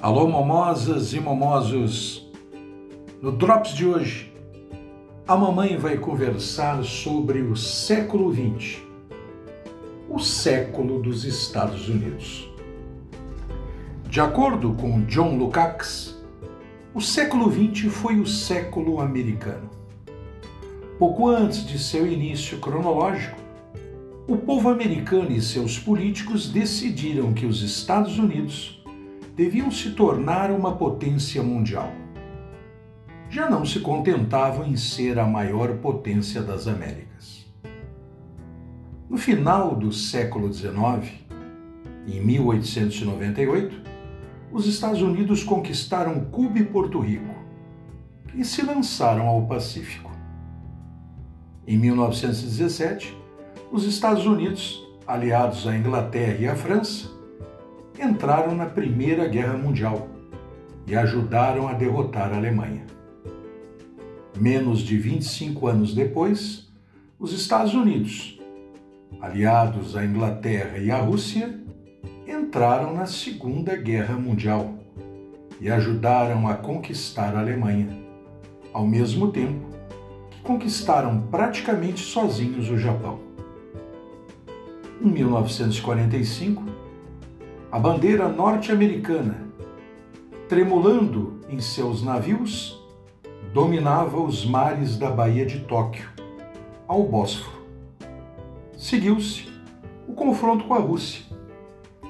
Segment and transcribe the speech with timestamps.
[0.00, 2.30] Alô, momosas e momosos!
[3.20, 4.32] No Drops de hoje,
[5.26, 8.80] a mamãe vai conversar sobre o século XX,
[10.08, 12.48] o século dos Estados Unidos.
[14.08, 16.16] De acordo com John Lukács,
[16.94, 19.68] o século XX foi o século americano.
[20.96, 23.36] Pouco antes de seu início cronológico,
[24.28, 28.77] o povo americano e seus políticos decidiram que os Estados Unidos
[29.38, 31.92] deviam se tornar uma potência mundial.
[33.30, 37.46] Já não se contentavam em ser a maior potência das Américas.
[39.08, 40.74] No final do século XIX,
[42.08, 43.80] em 1898,
[44.50, 47.32] os Estados Unidos conquistaram Cuba e Porto Rico
[48.34, 50.10] e se lançaram ao Pacífico.
[51.64, 53.16] Em 1917,
[53.70, 57.17] os Estados Unidos, aliados à Inglaterra e à França,
[58.00, 60.08] entraram na Primeira Guerra Mundial
[60.86, 62.86] e ajudaram a derrotar a Alemanha.
[64.38, 66.68] Menos de 25 anos depois,
[67.18, 68.40] os Estados Unidos,
[69.20, 71.58] aliados à Inglaterra e à Rússia,
[72.26, 74.74] entraram na Segunda Guerra Mundial
[75.60, 77.88] e ajudaram a conquistar a Alemanha,
[78.72, 79.66] ao mesmo tempo
[80.30, 83.18] que conquistaram praticamente sozinhos o Japão.
[85.02, 86.77] Em 1945,
[87.70, 89.46] a bandeira norte-americana,
[90.48, 92.82] tremulando em seus navios,
[93.52, 96.08] dominava os mares da Baía de Tóquio,
[96.86, 97.58] ao Bósforo.
[98.74, 99.48] Seguiu-se
[100.06, 101.24] o confronto com a Rússia,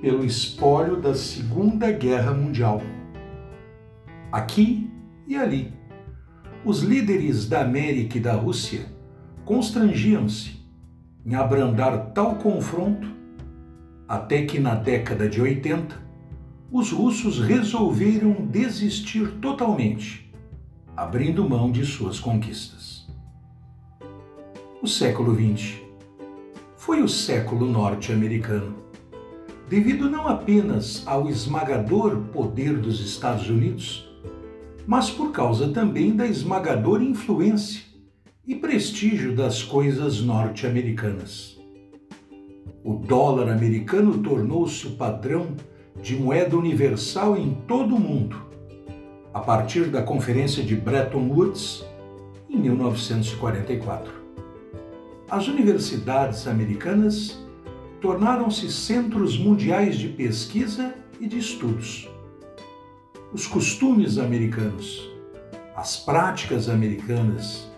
[0.00, 2.80] pelo espólio da Segunda Guerra Mundial.
[4.30, 4.88] Aqui
[5.26, 5.72] e ali,
[6.64, 8.86] os líderes da América e da Rússia
[9.44, 10.64] constrangiam-se
[11.26, 13.19] em abrandar tal confronto
[14.10, 15.96] até que na década de 80,
[16.72, 20.28] os russos resolveram desistir totalmente,
[20.96, 23.08] abrindo mão de suas conquistas.
[24.82, 25.76] O século XX
[26.76, 28.74] foi o século norte-americano,
[29.68, 34.10] devido não apenas ao esmagador poder dos Estados Unidos,
[34.88, 37.84] mas por causa também da esmagadora influência
[38.44, 41.59] e prestígio das coisas norte-americanas
[42.82, 45.48] o dólar americano tornou-se o padrão
[46.00, 48.40] de moeda universal em todo o mundo,
[49.34, 51.84] a partir da Conferência de Bretton Woods
[52.48, 54.12] em 1944.
[55.30, 57.38] As universidades americanas
[58.00, 62.08] tornaram-se centros mundiais de pesquisa e de estudos.
[63.32, 65.08] Os costumes americanos,
[65.76, 67.70] as práticas americanas,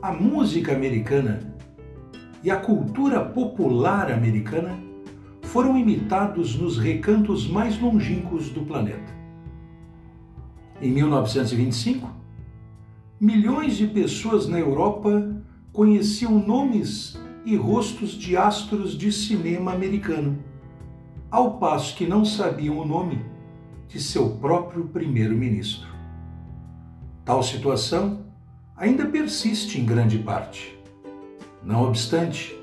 [0.00, 1.54] a música americana
[2.42, 4.78] e a cultura popular americana
[5.42, 9.16] foram imitados nos recantos mais longínquos do planeta.
[10.80, 12.08] Em 1925,
[13.20, 20.38] milhões de pessoas na Europa conheciam nomes e rostos de astros de cinema americano,
[21.30, 23.24] ao passo que não sabiam o nome
[23.88, 25.88] de seu próprio primeiro-ministro.
[27.24, 28.24] Tal situação
[28.76, 30.77] ainda persiste em grande parte.
[31.68, 32.58] Não obstante,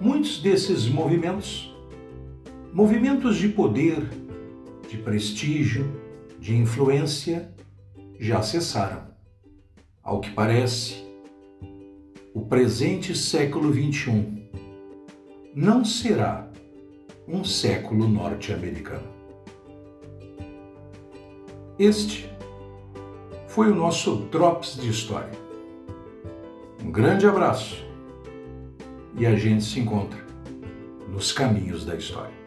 [0.00, 1.72] muitos desses movimentos,
[2.72, 4.08] movimentos de poder,
[4.88, 5.88] de prestígio,
[6.40, 7.54] de influência,
[8.18, 9.04] já cessaram.
[10.02, 11.06] Ao que parece,
[12.34, 14.48] o presente século XXI
[15.54, 16.50] não será
[17.28, 19.06] um século norte-americano.
[21.78, 22.28] Este
[23.46, 25.38] foi o nosso Drops de História.
[26.84, 27.93] Um grande abraço
[29.16, 30.24] e a gente se encontra
[31.08, 32.43] nos caminhos da história.